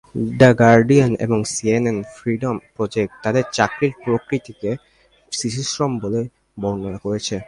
[0.37, 4.71] The Guardian এবং CNN Freedom Project তাদের চাকরির প্রকৃতিকে
[5.31, 6.21] শিশুশ্রম বলে
[6.57, 7.35] বর্ণনা করেছে।